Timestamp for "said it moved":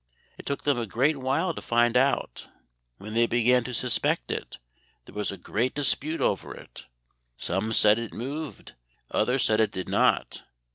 7.71-8.73